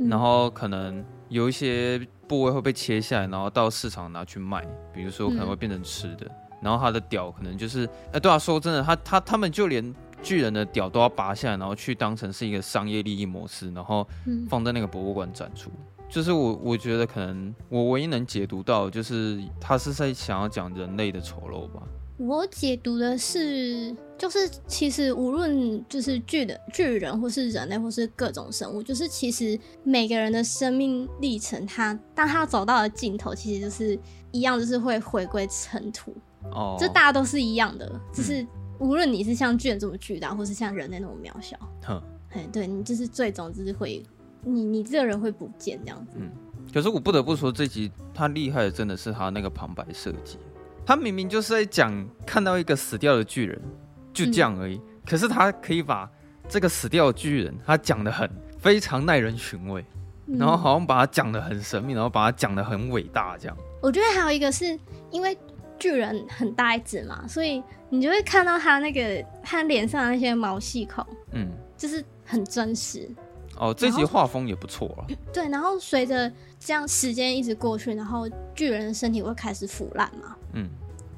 [0.08, 6.26] 然后可能有一些部位会被切下来，然后到市场拿去卖，比如说可能会变成吃的。
[6.26, 6.30] 嗯、
[6.64, 14.04] 然后他的屌可能就是，哎，对啊，说真的，他他他们就连巨人的屌都要拔下来，然后去当成是一个商业利益模式，然后
[14.48, 15.70] 放在那个博物馆展出。
[15.70, 21.82] 嗯、就是我我觉得可能我唯一能解读到，就是他是在想要讲人类的丑陋吧。
[22.16, 33.98] 我解读的是，就是其实无论就是巨的巨人，或是人类，或是各种生物，就是其实每个人的生命历程，他当他走到了尽头，其实就是
[34.30, 36.14] 一样，就是会回归尘土。
[36.50, 38.46] 哦，就大家都是一样的，只、就是
[38.78, 44.04] 无论你是像巨人这么巨大，或是像人类那么渺小，哼，哎，对你就是最终就是会，
[44.42, 46.18] 你你这个人会不见这样子。
[46.18, 46.30] 嗯，
[46.72, 50.38] 可是我不得不说，这集他厉害的真的是他那个旁白设计。
[50.86, 53.58] 他明明就是在讲看到一个死掉的巨人，
[54.12, 54.76] 就这样而已。
[54.76, 56.10] 嗯、可是他可以把
[56.46, 59.82] 这个死掉的巨人，他讲的很非常耐人寻味，
[60.26, 63.56] 嗯、然后好像把他讲的很神秘，然后把他讲的很伟大这样。
[63.80, 64.78] 我觉得还有一个是
[65.10, 65.34] 因为
[65.78, 73.08] 巨人很大一只嘛，所以你就会看到他那个他脸上的那些毛细孔，嗯，就是很真实。
[73.56, 75.06] 哦，这集画风也不错啊。
[75.32, 80.36] 对，然后随着这样时间一直过去，然后巨人的身体会开始腐烂嘛。
[80.54, 80.68] 嗯，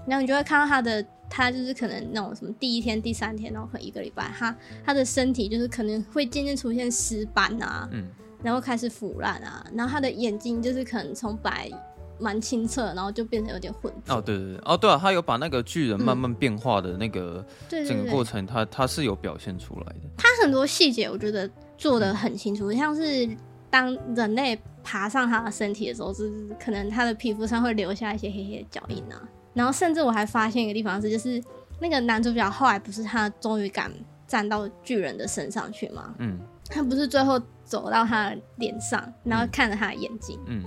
[0.06, 8.06] 然后你就会看到他的，他就是可能那种什么第一天、第三天，然后可能一个礼拜，他他的身体就是可能会渐渐出现尸斑啊，嗯，
[8.42, 11.70] 然后开始腐烂啊，然后他的眼睛就是可能从白
[12.18, 14.16] 蛮清澈，然后就变成有点混浊。
[14.16, 20.00] 哦，对对对，哦对啊，他有把那个巨人慢慢变化的那个整个过程，嗯、他他是有表现出来的。
[20.16, 23.28] 他很多细节我觉得做的很清楚，嗯、像是
[23.70, 29.20] 当人类爬上他的身体的时候，就是可能他的皮肤上会留下一些黑黑的脚印啊。
[29.52, 31.42] 然后甚至我还发现一个地方是，就是
[31.80, 33.90] 那个男主角后来不是他终于敢
[34.26, 36.14] 站到巨人的身上去吗？
[36.18, 40.38] 嗯，他不是最后走到他的脸上，然后看着他的眼睛。
[40.46, 40.62] 嗯，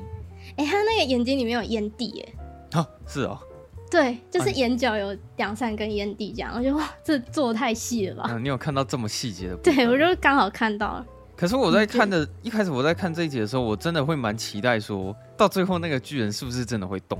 [0.58, 2.34] 哎、欸，他那个眼睛里面有烟蒂耶。
[2.74, 3.40] 哦，是哦。
[3.92, 6.54] 对，就是眼角有两三根烟蒂这样。
[6.56, 8.30] 我觉得哇，这做的太细了吧？
[8.30, 9.56] 嗯，你有看到这么细节的？
[9.58, 11.06] 对，我就刚好看到了。
[11.36, 17.18] 可是我在看的一开始，我在看这一集的时候，我真的会蛮期待，说到最后那个巨人是不是真的会动？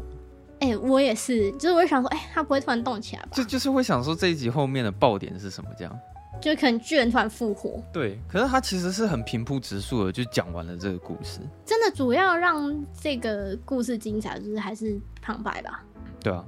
[0.60, 3.30] 哎、欸，我也是，就是我想说，哎、欸，他不会突然动起来吧？
[3.32, 5.70] 就就是会想说这一集后面的爆点是什么？
[5.78, 6.00] 这样，
[6.42, 7.82] 就可能巨人突然复活。
[7.92, 11.40] 对，可是他其实是很平铺直述的，就讲完了这个故事。
[11.66, 15.84] 真的，主要让这个故事精彩，就是还是旁白吧？
[16.22, 16.44] 对啊，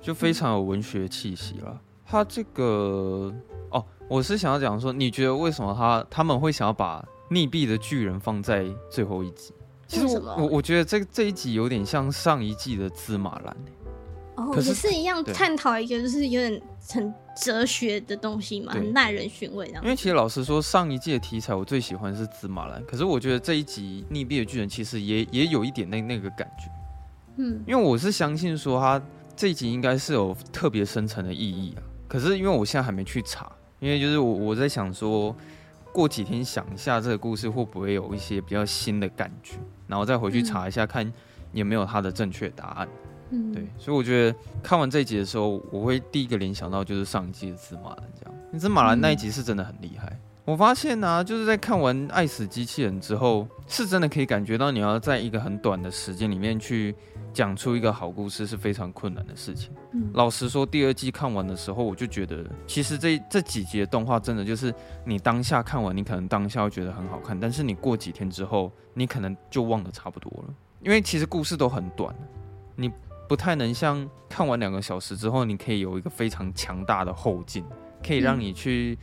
[0.00, 1.68] 就非常有文学气息了。
[1.70, 3.32] 嗯、他这个，
[3.70, 9.52] 哦，我是想要讲说，你觉得为什么他他们会想要把溺毙的巨人放在最后一集？
[9.88, 13.56] 其实我我我觉得这这一集有点像上一季的芝麻蓝，
[14.36, 19.82] 哦，可是，是一样探讨一个就是有点很哲学的东西嘛，很耐人寻味这样。
[19.82, 26.70] 因为其实老实说，上一季的题材我最喜欢是紫马兰，可是我觉得这一集溺毙的巨人其实也也有一点那那个感觉，
[27.38, 29.02] 嗯，因为我是相信说他
[29.34, 35.34] 这一集应该是有特别深层的意义啊，可是因为我现在还没去查，因为就是我我在想说。
[35.92, 41.10] 过几天想一下这个故事会不会有一些比较新的感觉，然后再回去查一下看
[41.52, 42.88] 有没有它的正确答案。
[43.04, 43.05] 嗯，
[43.52, 48.60] 对，所以我觉得看完这一集的时候，我会第一个联想到就是上一季的紫马兰这样。
[48.60, 50.18] 芝麻蓝那一集是真的很厉害。
[50.44, 56.94] 我发现呢、啊，就是在看完《爱死机器人》之后，是真的可以感觉到你要在一个很短的时间里面去。
[57.32, 59.70] 讲出一个好故事是非常困难的事情。
[59.92, 70.54] 嗯，老实说，第二季看完的时候，我就觉得，其实这这几集的动画真的就是你当下看完，你可能当下会觉得很好看，但是你过几天之后，你可能就忘得差不多了。
[70.80, 72.14] 因为其实故事都很短，
[72.74, 72.90] 你
[73.28, 77.64] 不太能像看完两个小时之后，你可以有一个非常强大的后劲，
[78.02, 78.98] 可以让你去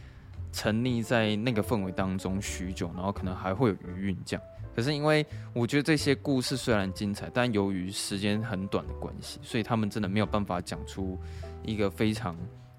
[0.51, 4.45] 沉溺在那个氛围当中许久，然后可能还会有余韵这样。
[4.75, 11.19] 可是因为我觉得这些故事虽然精彩，但由于时间很短的关系，所以他们真的没有办法讲出
[11.63, 12.35] 一个非常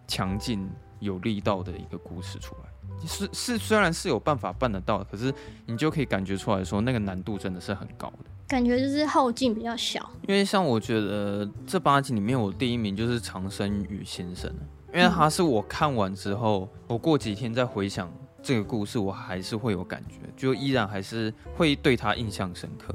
[0.09, 2.74] 强劲、有力道的一个故事出来。
[3.07, 5.33] 是是，虽然是有办法办得到，可是
[5.67, 8.31] 你就可以感觉出来说，那个难度真的是很高的。
[8.47, 10.11] 感觉就是后劲比较小。
[10.29, 14.51] 因为像我觉得这八集里面，我第一名就是长生与先生，
[14.93, 18.13] 因为他是我看完之后，我过几天再回想。
[18.47, 22.95] 这个故事我还是会有感觉，就依然还是会对他印象深刻。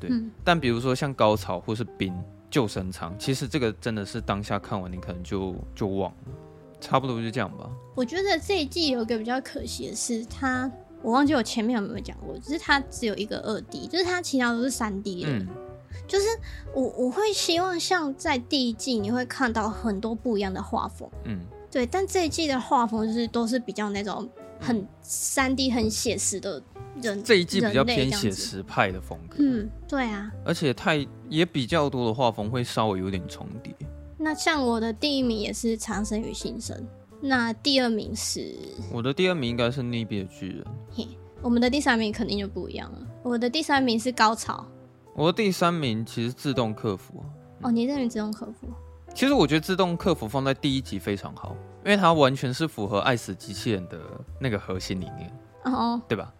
[0.00, 2.12] 对，嗯、但比如说像高潮或是冰
[2.50, 6.32] 救生舱，其实这个真的是当下看完你可能就就忘了，
[6.82, 7.70] 差不多就这样吧。
[7.94, 15.30] 我觉得这一季有一个比较可惜的是，它我忘记我前面有没有讲过，就是它只有一个二 D，就是它其他都是三 D 的。
[15.30, 15.46] 嗯、
[16.06, 16.26] 就是
[16.74, 21.40] 我我会希望像在第一季你会看到很多不一样的画风，嗯，
[21.70, 24.28] 对，但这一季的画风就是都是比较那种。
[24.64, 26.62] 很三 D 很写实的
[27.02, 29.38] 人，这一季比较偏写实派的风格。
[29.40, 33.74] 嗯，对啊，而且太也比较多的画风会稍微有点重叠。
[34.22, 36.80] 那像我的第一名也是长生与新生，
[37.20, 38.54] 那第二名是？
[38.92, 40.64] 我的第二名应该是溺毙的巨人。
[40.92, 41.08] 嘿，
[41.42, 42.98] 我们的第三名肯定就不一样了。
[43.24, 44.64] 我的第三名是高潮。
[45.16, 47.20] 我的第三名其实自动客服。
[47.62, 48.68] 哦，你认为自动客服？
[49.12, 51.56] 其实我觉得自动客服放在第一集非常好。
[51.84, 53.98] 因为它完全是符合爱死机器人的
[54.38, 55.32] 那个核心理念，
[55.64, 56.32] 哦，对吧？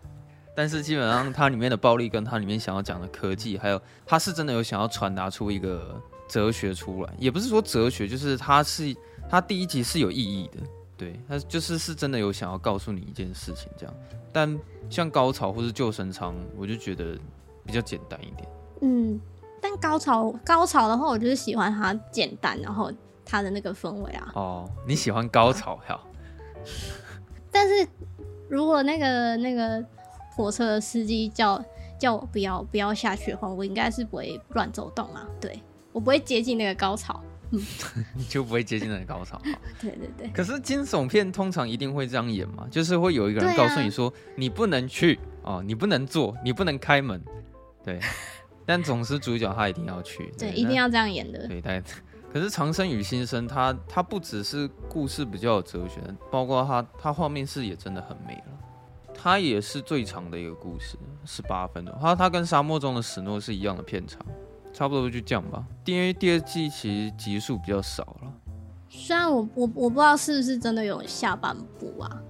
[0.55, 6.01] 但是基本上它里面的暴力跟它里面想要讲的科技，还有它是真的有想要传达出一个
[6.33, 8.97] 哲学出来，也不是说哲学，就是它是
[9.29, 10.59] 它第一集是有意义的，
[10.97, 13.95] 对，它就是是真的有想要告诉你一件事情这样。
[14.33, 17.18] 但像高潮或是救生舱，我就觉得
[17.66, 18.49] 比较简单一点。
[18.81, 19.21] 嗯，
[19.61, 22.90] 但高潮高潮的话，我就是喜欢它简单，然后。
[23.25, 25.98] 它的那个氛围啊，哦，你喜欢高潮哈？
[27.52, 27.87] 但是
[28.48, 29.83] 如果那个那个
[30.35, 31.65] 火车的司机叫
[31.98, 35.27] 叫我不要不要下去的话，我应该是不会乱走动啊。
[35.40, 35.63] 对，
[35.93, 37.61] 我不会接近那个高潮，嗯，
[38.17, 39.40] 你就不会接近那个高潮。
[39.81, 40.29] 对对对。
[40.29, 47.23] 可是惊悚片通常一定会这样演嘛，就是会有一个人告诉你说，啊、你不能去哦，你不能做，你不能开门，
[47.85, 48.01] 对。
[48.65, 51.49] 但总是主角他一定要去，对，对一定要这样演的。
[51.49, 51.83] 对，但。
[52.33, 59.13] 可是长生与新生，它它不只是故事比较有哲学，包括它它画面视野真的很美了。
[59.13, 61.95] 它也是最长的一个故事，十八分钟。
[62.01, 64.25] 它它跟沙漠中的史诺是一样的片长，
[64.73, 65.64] 差不多就这样吧。
[65.85, 68.33] 因为第二季其实集数比较少了。
[68.88, 72.23] 虽然我我我不知道是不是真的有下半部啊，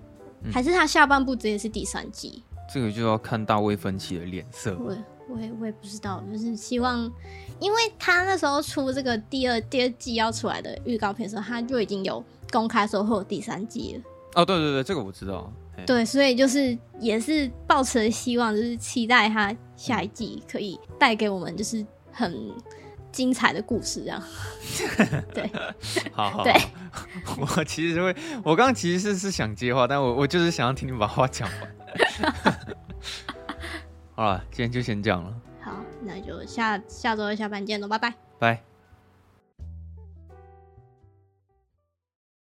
[0.44, 2.42] 嗯、还是他下半部直接是第三季？
[2.72, 4.76] 这个就要看大卫芬奇的脸色。
[4.78, 4.96] 我
[5.28, 7.10] 我也我也不知道，就是希望，
[7.58, 14.02] 因为他那时候出这个第二第二季要出来的预告片的时候，他就已经有公开说会有第三季了。
[14.34, 15.52] 哦，对对对，这个我知道。
[15.86, 22.52] 对，所以就是也是抱持希望，就是期待他下一季可以带给我们就是很
[23.10, 24.22] 精彩的故事，这样。
[25.34, 25.50] 对，
[26.12, 26.52] 好，好，对。
[27.38, 31.74] 我其实会，我刚刚其实是是想接话，但我我就是想要听你把话讲完。
[34.14, 35.34] 好了，今天就先这样了。
[35.60, 38.14] 好，那就下下周的下班见喽，拜拜。
[38.38, 38.71] 拜。